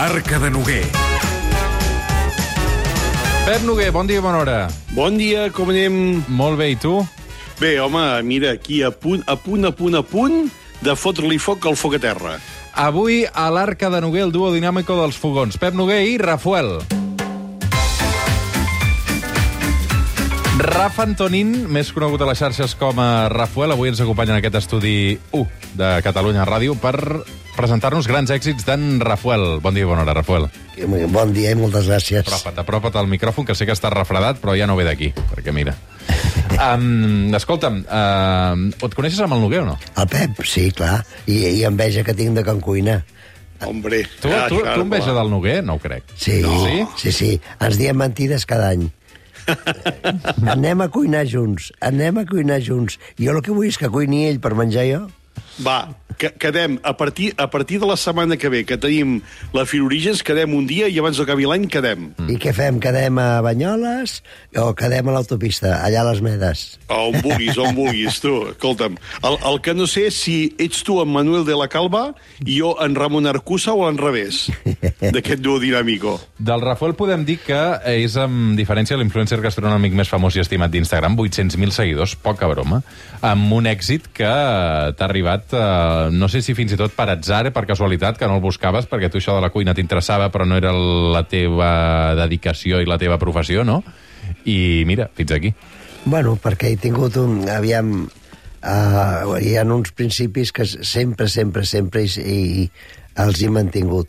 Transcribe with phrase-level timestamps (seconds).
[0.00, 0.84] l'Arca de Noguer.
[3.44, 4.60] Pep Noguer, bon dia i bona hora.
[4.96, 6.22] Bon dia, com anem?
[6.24, 6.94] Molt bé, i tu?
[7.60, 10.38] Bé, home, mira, aquí a punt, a punt, a punt, a punt
[10.80, 12.38] de fotre-li foc al foc a terra.
[12.80, 15.60] Avui a l'Arca de Noguer, el duo dinàmico dels fogons.
[15.60, 16.78] Pep Noguer i Rafuel.
[20.64, 24.62] Rafa Antonín, més conegut a les xarxes com a Rafuel, avui ens acompanya en aquest
[24.64, 24.96] estudi
[25.36, 27.20] 1 de Catalunya Ràdio per
[27.60, 29.58] presentar-nos grans èxits d'en Rafuel.
[29.60, 30.48] Bon dia i bona hora, Rafuel.
[31.12, 32.24] Bon dia i moltes gràcies.
[32.24, 35.52] Apropa't, apropa't al micròfon, que sé que estàs refredat, però ja no ve d'aquí, perquè
[35.56, 35.76] mira...
[36.60, 39.76] Um, escolta'm, uh, et coneixes amb el Noguer o no?
[39.96, 40.98] El Pep, sí, clar.
[41.30, 42.98] I, i enveja que tinc de Can Cuina.
[43.64, 45.14] Hombre, Tu, ah, tu, clar, tu enveja clar.
[45.22, 45.54] del Noguer?
[45.64, 46.04] No ho crec.
[46.20, 46.58] Sí, No?
[46.66, 47.30] sí, sí, sí.
[47.64, 48.90] Ens diem mentides cada any.
[50.54, 52.98] anem a cuinar junts, anem a cuinar junts.
[53.16, 55.00] Jo el que vull és que cuini ell per menjar jo.
[55.60, 55.88] Va,
[56.20, 59.22] que, quedem, a partir, a partir de la setmana que ve, que tenim
[59.56, 62.10] la Fira Orígens, quedem un dia i abans d'acabi l'any quedem.
[62.12, 62.34] Mm.
[62.34, 62.76] I què fem?
[62.82, 64.18] Quedem a Banyoles
[64.60, 66.64] o quedem a l'autopista, allà a les Medes?
[66.92, 68.34] On vulguis, on vulguis, tu.
[68.52, 72.10] Escolta'm, el, el que no sé és si ets tu en Manuel de la Calva
[72.44, 74.42] i jo en Ramon Arcusa o en revés
[75.00, 76.18] d'aquest duo dinàmico.
[76.36, 77.60] Del Rafuel podem dir que
[77.94, 82.82] és, amb diferència, l'influencer gastronòmic més famós i estimat d'Instagram, 800.000 seguidors, poca broma,
[83.24, 87.52] amb un èxit que t'ha arribat, eh, no sé si fins i tot per atzar,
[87.52, 90.56] per casualitat, que no el buscaves, perquè tu això de la cuina t'interessava, però no
[90.56, 93.82] era la teva dedicació i la teva professió, no?
[94.44, 95.52] I mira, fins aquí.
[96.04, 97.48] Bueno, perquè he tingut un...
[97.48, 98.08] Aviam,
[98.62, 102.70] uh, hi ha uns principis que sempre, sempre, sempre i, i
[103.20, 104.08] els he mantingut.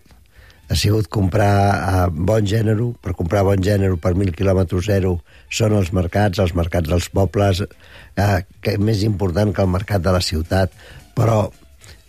[0.71, 5.17] Ha sigut comprar uh, bon gènere, per comprar bon gènere per mil quilòmetres zero
[5.51, 9.99] són els mercats, els mercats dels pobles, uh, que és més important que el mercat
[10.05, 10.71] de la ciutat,
[11.17, 11.49] però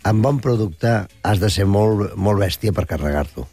[0.03, 3.47] amb bon producte has de ser molt, molt bèstia per carregar-t'ho.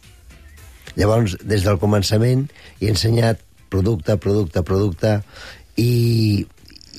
[0.99, 2.49] Llavors, des del començament,
[2.81, 3.39] he ensenyat
[3.71, 5.13] producte, producte, producte,
[5.79, 6.45] i,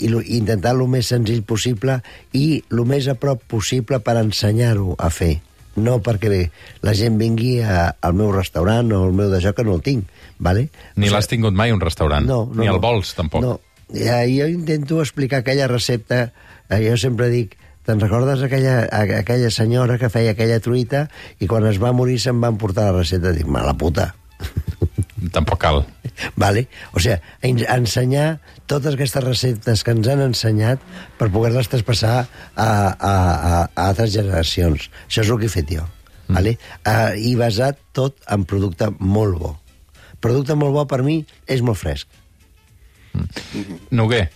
[0.01, 1.99] i, intentar el més senzill possible
[2.33, 5.35] i el més a prop possible per ensenyar-ho a fer.
[5.77, 6.49] No perquè
[6.85, 10.09] la gent vingui a, al meu restaurant o al meu d'això, que no el tinc,
[10.39, 10.67] ¿vale?
[10.97, 12.27] Ni O sigui, l'has tingut mai, un restaurant.
[12.29, 13.45] no, no, Ni el vols, tampoc.
[13.45, 13.59] No.
[13.93, 16.33] Ja, jo intento explicar aquella recepta,
[16.69, 18.87] eh, jo sempre dic, te'n recordes aquella,
[19.21, 21.07] aquella senyora que feia aquella truita
[21.43, 23.33] i quan es va morir se'n van portar la recepta?
[23.35, 24.13] Dic, mala puta.
[25.35, 25.83] Tampoc cal.
[26.37, 26.67] Vale?
[26.93, 27.17] O sigui,
[27.47, 30.83] en- ensenyar totes aquestes receptes que ens han ensenyat
[31.19, 32.27] per poder-les traspassar a,
[32.67, 33.13] a, a,
[33.67, 34.89] a altres generacions.
[35.07, 35.87] Això és el que he fet jo.
[36.29, 36.35] Mm.
[36.39, 36.57] Vale?
[36.87, 39.55] Uh, I basat tot en producte molt bo.
[40.23, 41.21] Producte molt bo per mi
[41.51, 42.07] és molt fresc.
[43.93, 44.27] Noguer,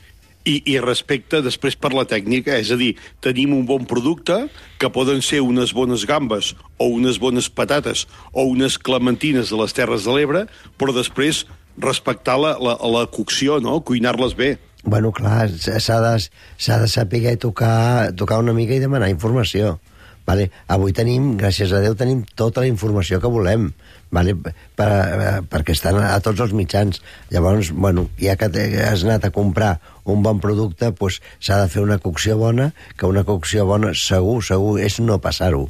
[0.47, 2.93] I, I respecte després per la tècnica, és a dir,
[3.25, 4.45] tenim un bon producte
[4.79, 9.75] que poden ser unes bones gambes o unes bones patates o unes clementines de les
[9.75, 10.47] Terres de l'Ebre,
[10.79, 11.45] però després
[11.83, 13.81] respectar la, la, la cocció, no?
[13.85, 14.55] cuinar-les bé.
[14.87, 19.81] Bueno, clar, s'ha de, de saber tocar, tocar una mica i demanar informació.
[20.27, 20.49] Vale?
[20.71, 23.71] Avui tenim, gràcies a Déu, tenim tota la informació que volem,
[24.17, 24.35] vale?
[24.77, 27.03] per, eh, perquè estan a, tots els mitjans.
[27.33, 28.51] Llavors, bueno, ja que
[28.87, 33.09] has anat a comprar un bon producte, pues, s'ha de fer una cocció bona, que
[33.09, 35.67] una cocció bona, segur, segur, és no passar-ho.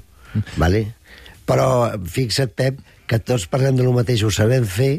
[0.61, 0.87] Vale?
[1.49, 1.69] Però
[2.03, 4.99] fixa't, Pep, que tots parlem de lo mateix, ho sabem fer,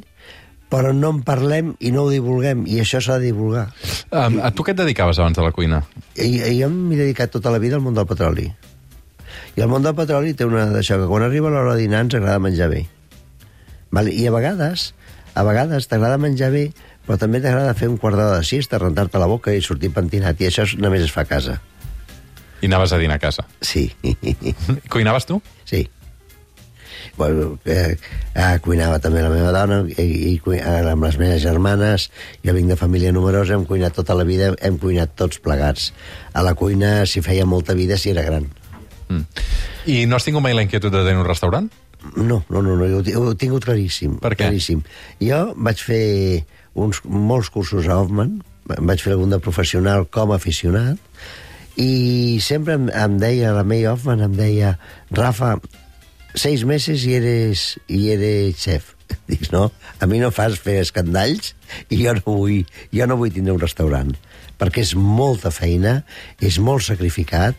[0.72, 3.68] però no en parlem i no ho divulguem, i això s'ha de divulgar.
[4.12, 5.84] um, a tu què et dedicaves abans de la cuina?
[6.16, 8.50] I, i jo m'he dedicat tota la vida al món del petroli.
[9.58, 12.18] I el món del petroli té una d'això, que quan arriba l'hora de dinar ens
[12.18, 12.86] agrada menjar bé.
[13.98, 14.14] Vale?
[14.14, 14.92] I a vegades,
[15.34, 16.68] a vegades t'agrada menjar bé,
[17.08, 20.38] però també t'agrada fer un quart d'hora de siesta, rentar-te la boca i sortir pentinat,
[20.44, 21.58] i això és- només es fa a casa.
[22.62, 23.46] I anaves a dinar a casa.
[23.62, 23.90] Sí,
[24.94, 25.42] Cuinaves tu?
[25.66, 25.88] sí.
[27.18, 27.98] Bueno, eh,
[28.36, 32.12] eh, cuinava també la meva dona i, i eh, amb les meves germanes
[32.46, 35.88] jo vinc de família numerosa, hem cuinat tota la vida hem cuinat tots plegats
[36.38, 38.46] a la cuina s'hi feia molta vida si era gran
[39.08, 39.24] Mm.
[39.88, 41.70] I no has tingut mai la inquietud de tenir un restaurant?
[42.16, 44.18] No, no, no, no ho, ti- ho he tingut claríssim.
[44.22, 44.44] Per què?
[44.46, 44.84] Claríssim.
[45.24, 46.46] Jo vaig fer
[46.78, 51.00] uns, molts cursos a Hoffman, vaig fer algun de professional com a aficionat,
[51.78, 54.76] i sempre em, em deia, la May Hoffman em deia,
[55.14, 55.56] Rafa,
[56.38, 58.94] seis meses i eres, i eres chef.
[59.30, 59.70] Dic, no,
[60.02, 61.54] a mi no fas fer escandalls
[61.90, 64.10] i jo no vull, jo no vull tindre un restaurant
[64.58, 66.00] perquè és molta feina,
[66.42, 67.56] és molt sacrificat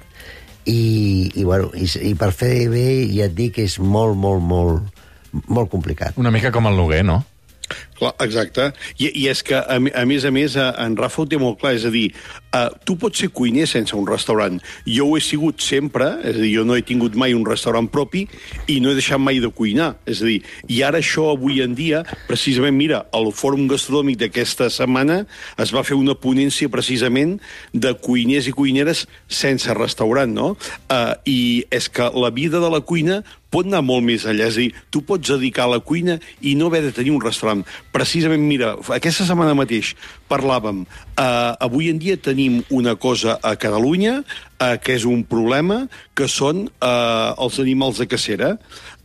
[0.68, 4.44] i, i, bueno, i, i per fer bé ja et dic que és molt, molt,
[4.44, 5.02] molt,
[5.48, 6.18] molt complicat.
[6.20, 7.22] Una mica com el Noguer, no?
[7.98, 8.70] Clar, exacte.
[8.98, 11.74] I, I és que, a, a més a més, en Rafa ho té molt clar,
[11.74, 12.06] és a dir,
[12.54, 14.60] uh, tu pots ser cuiner sense un restaurant.
[14.86, 17.88] Jo ho he sigut sempre, és a dir, jo no he tingut mai un restaurant
[17.90, 18.24] propi
[18.70, 19.96] i no he deixat mai de cuinar.
[20.06, 20.38] És a dir,
[20.70, 25.24] i ara això avui en dia, precisament, mira, al Fòrum Gastronòmic d'aquesta setmana
[25.58, 27.38] es va fer una ponència precisament
[27.74, 30.54] de cuiners i cuineres sense restaurant, no?
[30.86, 31.40] Uh, I
[31.74, 33.22] és que la vida de la cuina
[33.52, 34.48] pot anar molt més enllà.
[34.48, 37.22] És a dir, tu pots dedicar a la cuina i no haver de tenir un
[37.24, 37.64] restaurant.
[37.92, 39.94] Precisament, mira, aquesta setmana mateix
[40.28, 44.20] parlàvem, eh, avui en dia tenim una cosa a Catalunya
[44.60, 48.56] eh, que és un problema, que són eh, els animals de cacera.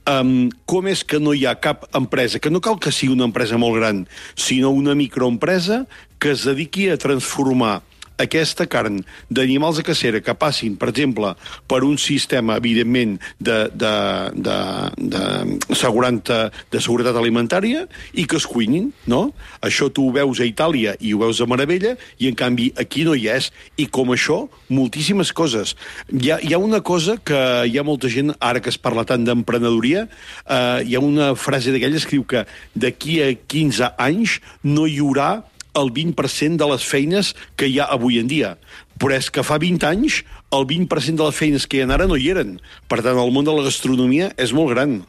[0.03, 3.23] Um, com és que no hi ha cap empresa, que no cal que sigui una
[3.29, 4.01] empresa molt gran,
[4.35, 5.85] sinó una microempresa
[6.19, 7.77] que es dediqui a transformar
[8.21, 9.01] aquesta carn
[9.33, 11.33] d'animals de cacera que passin, per exemple,
[11.67, 13.93] per un sistema, evidentment, de, de,
[14.33, 14.57] de,
[14.97, 19.25] de, seguranta, de seguretat alimentària i que es cuinin, no?
[19.65, 23.05] Això tu ho veus a Itàlia i ho veus a Meravella i, en canvi, aquí
[23.07, 23.51] no hi és.
[23.79, 24.43] I com això,
[24.73, 25.75] moltíssimes coses.
[26.11, 27.39] Hi ha, hi ha una cosa que
[27.69, 30.07] hi ha molta gent, ara que es parla tant d'emprenedoria,
[30.45, 32.45] eh, hi ha una frase d'aquelles que diu que
[32.75, 35.31] d'aquí a 15 anys no hi haurà
[35.79, 38.55] el 20% de les feines que hi ha avui en dia.
[39.01, 40.21] Però és que fa 20 anys
[40.53, 42.59] el 20% de les feines que hi ha ara no hi eren.
[42.87, 45.01] Per tant, el món de la gastronomia és molt gran.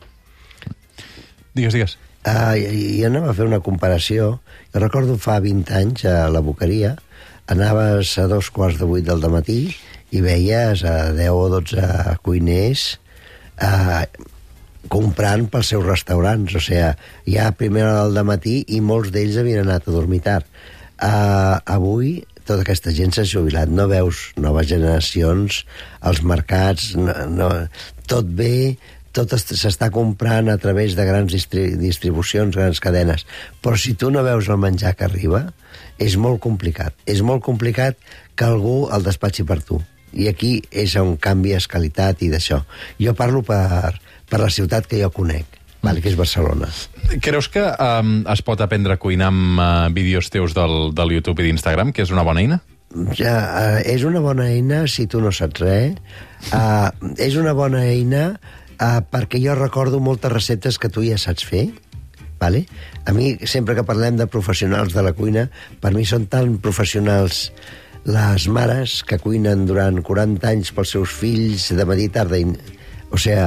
[1.55, 1.99] Digues, digues.
[2.25, 4.39] Uh, i, i anem a fer una comparació.
[4.73, 6.95] Jo recordo fa 20 anys a la Boqueria,
[7.53, 9.75] anaves a dos quarts de vuit del matí
[10.15, 12.87] i veies a 10 o 12 cuiners
[13.61, 14.05] uh,
[14.95, 16.55] comprant pels seus restaurants.
[16.55, 16.87] O sigui,
[17.35, 20.47] ja a primera hora del matí i molts d'ells havien anat a dormir tard.
[20.95, 25.63] Uh, avui tota aquesta gent s'ha jubilat, no veus noves generacions,
[26.05, 27.49] els mercats, no, no,
[28.11, 28.77] tot bé,
[29.17, 33.25] tot s'està comprant a través de grans distri distribucions, grans cadenes.
[33.65, 35.47] Però si tu no veus el menjar que arriba,
[35.99, 36.95] és molt complicat.
[37.07, 37.99] És molt complicat
[38.37, 39.81] que algú el despatxi per tu.
[40.15, 42.61] I aquí és on canvies qualitat i d'això.
[43.01, 43.95] Jo parlo per,
[44.31, 46.71] per la ciutat que jo conec, vale, que és Barcelona.
[47.25, 51.43] Creus que um, es pot aprendre a cuinar amb uh, vídeos teus del, del YouTube
[51.43, 52.61] i d'Instagram, que és una bona eina?
[53.19, 55.99] Ja, uh, és una bona eina si tu no saps res.
[56.53, 58.27] Uh, és una bona eina
[58.79, 61.67] uh, perquè jo recordo moltes receptes que tu ja saps fer,
[62.41, 62.65] vale?
[63.05, 65.49] A mi, sempre que parlem de professionals de la cuina,
[65.81, 67.49] per mi són tan professionals
[68.05, 72.41] les mares que cuinen durant 40 anys pels seus fills de matí tarda.
[73.11, 73.39] O sigui,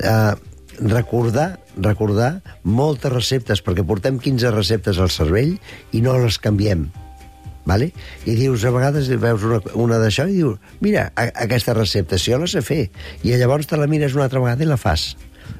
[0.00, 0.34] eh,
[0.80, 5.56] recordar, recordar moltes receptes, perquè portem 15 receptes al cervell
[5.92, 6.86] i no les canviem.
[7.66, 7.90] Vale?
[8.24, 12.30] I dius, a vegades veus una, una d'això i dius, mira, a, aquesta recepta, si
[12.30, 12.84] jo la sé fer,
[13.26, 15.16] i llavors te la mires una altra vegada i la fas.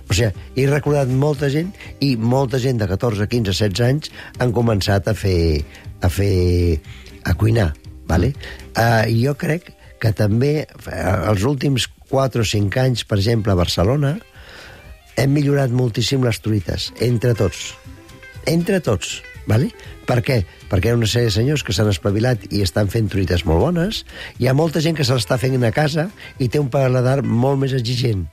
[0.06, 4.54] O sigui, he recordat molta gent i molta gent de 14, 15, 16 anys han
[4.54, 5.64] començat a fer
[6.04, 6.78] a fer
[7.26, 7.72] a cuinar,
[8.08, 8.32] vale?
[8.72, 9.72] Uh, jo crec
[10.02, 14.16] que també uh, els últims 4 o 5 anys, per exemple, a Barcelona,
[15.16, 17.72] hem millorat moltíssim les truites, entre tots.
[18.46, 19.72] Entre tots, vale?
[20.06, 20.42] Per què?
[20.70, 23.64] Perquè hi ha una sèrie de senyors que s'han espavilat i estan fent truites molt
[23.64, 24.04] bones.
[24.38, 27.62] Hi ha molta gent que se l'està fent a casa i té un paladar molt
[27.64, 28.26] més exigent.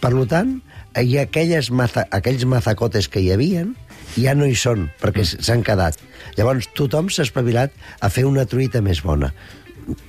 [0.00, 0.60] Per tant,
[0.96, 3.74] hi ha aquelles maza, aquells mazacotes que hi havien,
[4.20, 6.00] ja no hi són, perquè s'han quedat.
[6.38, 9.32] Llavors, tothom s'ha espavilat a fer una truita més bona.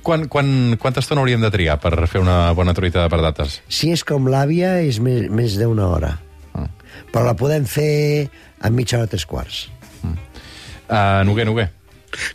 [0.02, 3.60] Quan, quan, quanta estona hauríem de trigar per fer una bona truita de patates?
[3.70, 6.16] Si és com l'àvia, és més, més d'una hora.
[6.58, 6.66] Ah.
[7.12, 9.68] Però la podem fer en mitja hora, tres quarts.
[10.02, 10.16] Mm.
[10.88, 11.68] Uh, Noguer, Noguer.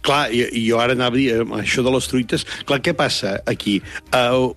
[0.05, 3.35] Clar, i, jo ara anava a dir, eh, això de les truites, clar, què passa
[3.49, 3.79] aquí?
[4.13, 4.53] Uh,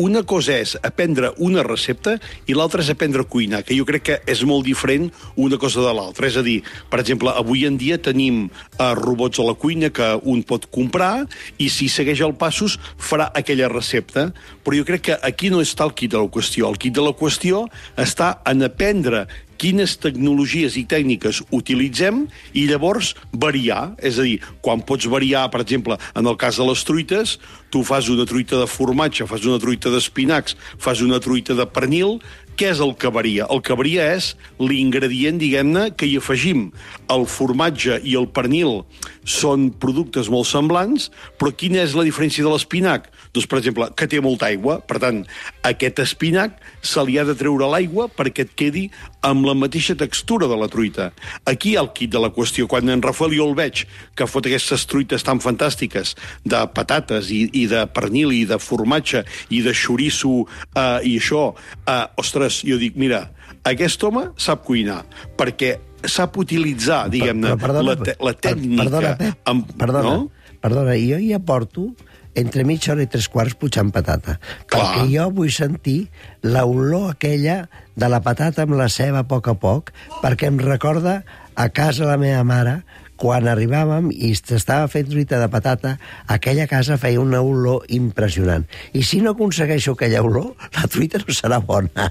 [0.00, 2.16] una cosa és aprendre una recepta
[2.48, 5.84] i l'altra és aprendre a cuinar, que jo crec que és molt diferent una cosa
[5.84, 6.28] de l'altra.
[6.28, 10.14] És a dir, per exemple, avui en dia tenim uh, robots a la cuina que
[10.22, 11.26] un pot comprar
[11.58, 14.30] i si segueix els passos farà aquella recepta,
[14.64, 16.68] però jo crec que aquí no està el kit de la qüestió.
[16.70, 17.66] El kit de la qüestió
[18.00, 19.26] està en aprendre
[19.60, 23.94] quines tecnologies i tècniques utilitzem i llavors variar.
[23.98, 27.38] És a dir, quan pots variar, per exemple, en el cas de les truites,
[27.70, 32.20] tu fas una truita de formatge, fas una truita d'espinacs, fas una truita de pernil,
[32.54, 33.48] què és el que varia?
[33.50, 34.28] El que varia és
[34.62, 36.68] l'ingredient, diguem-ne, que hi afegim.
[37.10, 38.84] El formatge i el pernil
[39.26, 41.08] són productes molt semblants,
[41.40, 43.10] però quina és la diferència de l'espinac?
[43.34, 44.78] Doncs, per exemple, que té molta aigua.
[44.86, 45.24] Per tant,
[45.66, 48.84] aquest espinac se li ha de treure l'aigua perquè et quedi
[49.26, 51.10] amb la mateixa textura de la truita.
[51.50, 52.68] Aquí el kit de la qüestió.
[52.70, 56.14] Quan en Rafael jo el veig, que fot aquestes truites tan fantàstiques
[56.46, 61.48] de patates i, i de pernil i de formatge i de xoriço eh, i això,
[61.88, 63.26] eh, ostres, jo dic, mira,
[63.66, 65.02] aquest home sap cuinar,
[65.38, 65.74] perquè
[66.10, 68.84] sap utilitzar, diguem-ne, la, te, la tècnica...
[68.84, 70.58] Perdona, Pep, amb, perdona, No?
[70.64, 71.90] perdona, jo hi aporto
[72.34, 74.38] entre mitja hora i tres quarts putxant patata.
[74.66, 74.82] Clar.
[74.82, 75.98] Perquè jo vull sentir
[76.42, 77.64] l'olor aquella
[77.94, 81.22] de la patata amb la ceba a poc a poc, perquè em recorda
[81.54, 82.80] a casa la meva mare,
[83.20, 88.66] quan arribàvem i s'estava fent truita de patata, aquella casa feia una olor impressionant.
[88.92, 92.10] I si no aconsegueixo aquella olor, la truita no serà bona.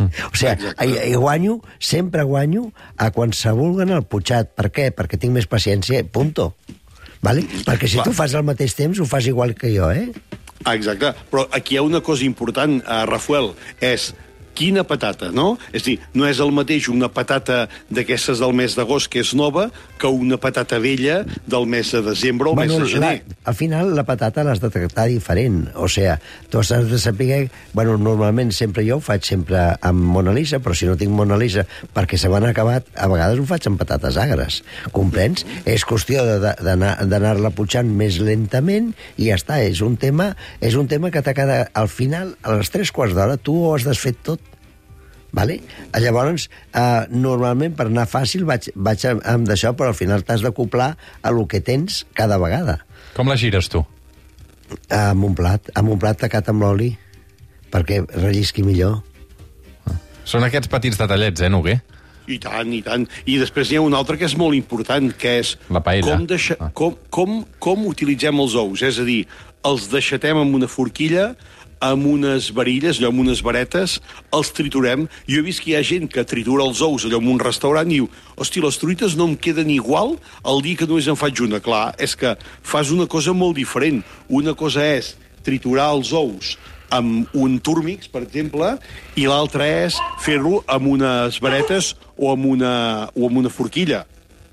[0.00, 4.54] O sigui, i guanyo, sempre guanyo a quan se vulguen el putxat.
[4.56, 4.86] Per què?
[4.96, 6.54] Perquè tinc més paciència, punto.
[7.20, 7.44] Vale?
[7.66, 8.08] Perquè si Clar.
[8.08, 10.08] tu fas al mateix temps, ho fas igual que jo, eh?
[10.72, 11.12] Exacte.
[11.32, 14.10] Però aquí hi ha una cosa important, uh, Rafael, és
[14.60, 15.54] quina patata, no?
[15.72, 19.70] És dir, no és el mateix una patata d'aquestes del mes d'agost, que és nova,
[20.00, 23.38] que una patata vella del mes de desembre o bueno, mes de la, gener.
[23.44, 25.70] al final la patata l'has de tractar diferent.
[25.74, 26.12] O sigui,
[26.52, 27.48] tu has de saber...
[27.72, 31.38] Bueno, normalment sempre jo ho faig sempre amb Mona Lisa, però si no tinc Mona
[31.40, 31.64] Lisa
[31.94, 34.60] perquè se m'han acabat, a vegades ho faig amb patates agres.
[34.96, 35.46] Comprens?
[35.64, 36.24] És qüestió
[36.60, 39.60] d'anar-la putxant més lentament i ja està.
[39.64, 41.72] És un tema, és un tema que t'ha quedat...
[41.80, 44.49] Al final, a les tres quarts d'hora, tu ho has desfet tot.
[45.32, 45.60] Vale?
[45.94, 50.96] Llavors, eh, normalment per anar fàcil vaig, vaig amb, d'això, però al final t'has d'acoplar
[51.22, 52.80] a lo que tens cada vegada.
[53.14, 53.84] Com la gires, tu?
[54.90, 56.92] Amb un plat, amb un plat tacat amb l'oli,
[57.70, 59.02] perquè rellisqui millor.
[60.24, 61.80] Són aquests petits detallets, eh, Noguer?
[62.30, 63.06] I tant, i tant.
[63.26, 66.12] I després n'hi ha un altre que és molt important, que és La paella.
[66.16, 66.70] com, deixa, Ah.
[66.72, 68.82] com, com, com utilitzem els ous.
[68.82, 69.26] És a dir,
[69.64, 71.34] els deixatem amb una forquilla,
[71.80, 73.98] amb unes varilles, allò amb unes varetes,
[74.36, 75.06] els triturem.
[75.26, 77.88] Jo he vist que hi ha gent que tritura els ous allò en un restaurant
[77.88, 81.40] i diu hosti, les truites no em queden igual el dia que només en faig
[81.44, 81.62] una.
[81.64, 84.04] Clar, és que fas una cosa molt diferent.
[84.28, 86.54] Una cosa és triturar els ous
[86.90, 88.74] amb un túrmix, per exemple,
[89.16, 92.72] i l'altra és fer-lo amb unes varetes o amb una,
[93.14, 94.04] o amb una forquilla.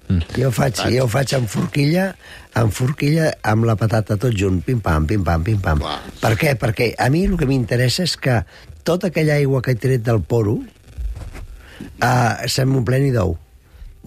[0.08, 2.12] Jo ho faig, jo ho faig amb forquilla,
[2.56, 5.84] amb forquilla, amb la patata tot junt, pim-pam, pim-pam, pim-pam.
[6.22, 6.56] Per què?
[6.60, 8.40] Perquè a mi el que m'interessa és que
[8.88, 13.36] tota aquella aigua que he tret del poro uh, se m'ompleni d'ou.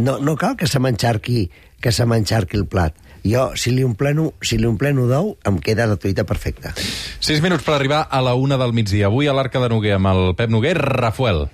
[0.00, 2.97] No, no cal que se m'encharqui que se m'encharqui el plat.
[3.21, 6.73] Jo, si li ompleno, si li ompleno d'ou, em queda la truita perfecta.
[7.21, 9.11] 6 minuts per arribar a la una del migdia.
[9.12, 11.49] Avui a l'Arca de Noguer amb el Pep Noguer, Rafuel.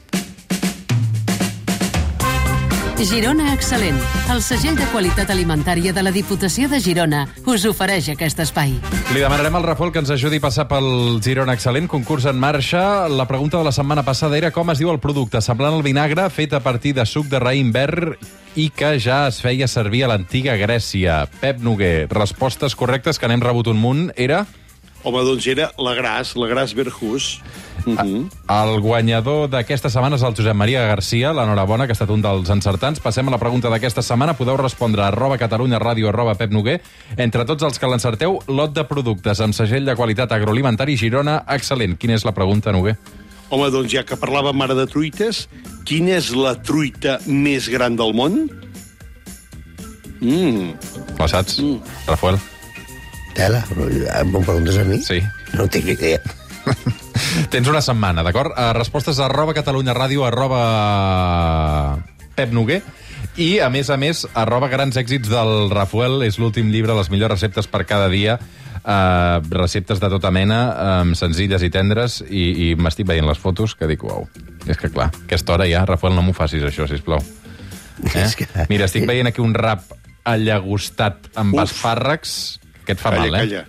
[3.04, 3.98] Girona Excel·lent,
[4.32, 8.72] el segell de qualitat alimentària de la Diputació de Girona, us ofereix aquest espai.
[9.12, 13.04] Li demanarem al Rafuel que ens ajudi a passar pel Girona Excel·lent, concurs en marxa.
[13.12, 16.24] La pregunta de la setmana passada era com es diu el producte semblant al vinagre
[16.32, 18.16] fet a partir de suc de raïm verd
[18.56, 21.26] i que ja es feia servir a l'antiga Grècia.
[21.42, 24.46] Pep Noguer, respostes correctes que n'hem rebut un munt, era...
[25.04, 27.36] Home, doncs era la Gras, la Gras Verjus.
[27.86, 28.30] Uh -huh.
[28.48, 31.32] El guanyador d'aquesta setmana és el Josep Maria Garcia.
[31.32, 33.00] L'enhorabona, que ha estat un dels encertants.
[33.00, 34.34] Passem a la pregunta d'aquesta setmana.
[34.34, 36.82] Podeu respondre a arroba Catalunya Ràdio, arroba Pep Noguer.
[37.16, 41.96] Entre tots els que l'encerteu, lot de productes amb segell de qualitat agroalimentari Girona excel·lent.
[41.96, 42.96] Quina és la pregunta, Noguer?
[43.48, 45.48] Home, doncs ja que parlàvem ara de truites,
[45.84, 48.50] quina és la truita més gran del món?
[50.20, 50.72] Mm,
[51.18, 51.62] La saps,
[52.08, 52.38] Rafael?
[53.34, 53.62] Tela,
[54.20, 54.98] em preguntes a mi?
[55.04, 55.20] Sí.
[55.54, 56.18] No tinc idea.
[57.52, 58.52] Tens una setmana, d'acord?
[58.56, 60.60] Uh, respostes a arroba Catalunya Ràdio, arroba
[62.36, 62.80] Pep Noguer.
[63.36, 66.22] I, a més a més, arroba grans èxits del Rafael.
[66.26, 68.38] És l'últim llibre, les millors receptes per cada dia.
[68.86, 70.60] Uh, receptes de tota mena,
[71.02, 74.28] um, senzilles i tendres, i, i m'estic veient les fotos que dic, uau,
[74.70, 77.18] és que clar, aquesta hora ja, Rafael, no m'ho facis això, sisplau.
[78.06, 78.22] Eh?
[78.22, 79.82] És que- Mira, estic veient aquí un rap
[80.22, 81.64] allagostat amb Uf.
[81.66, 82.36] espàrrecs,
[82.86, 83.42] que et fa calla, mal, eh?
[83.42, 83.64] calla.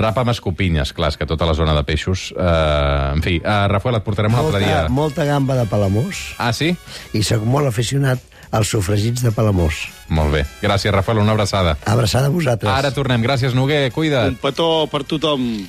[0.00, 2.30] Rap amb escopinyes, clar, és que tota la zona de peixos...
[2.32, 4.82] Uh, en fi, uh, Rafael, et portarem un altre Molta, dia.
[4.88, 6.72] molta gamba de Palamós Ah, sí?
[7.12, 8.18] i sóc molt aficionat
[8.50, 9.84] als sofregits de Palamós.
[10.10, 10.40] Molt bé.
[10.62, 11.76] Gràcies, Rafael, una abraçada.
[11.86, 12.72] Abraçada a vosaltres.
[12.72, 13.22] Ara tornem.
[13.22, 13.92] Gràcies, Noguer.
[13.94, 14.32] Cuida't.
[14.32, 15.68] Un petó per tothom.